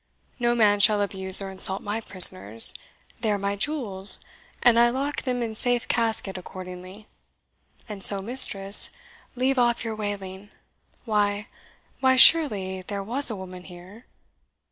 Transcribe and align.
No 0.39 0.55
man 0.55 0.79
shall 0.79 0.99
abuse 0.99 1.43
or 1.43 1.51
insult 1.51 1.83
my 1.83 2.01
prisoners; 2.01 2.73
they 3.19 3.31
are 3.31 3.37
my 3.37 3.55
jewels, 3.55 4.17
and 4.63 4.79
I 4.79 4.89
lock 4.89 5.21
them 5.21 5.43
in 5.43 5.53
safe 5.53 5.87
casket 5.87 6.39
accordingly. 6.39 7.07
And 7.87 8.03
so, 8.03 8.19
mistress, 8.19 8.89
leave 9.35 9.59
off 9.59 9.83
your 9.85 9.95
wailing. 9.95 10.49
Why! 11.05 11.49
why, 11.99 12.15
surely, 12.15 12.81
there 12.81 13.03
was 13.03 13.29
a 13.29 13.35
woman 13.35 13.65
here!" 13.65 14.07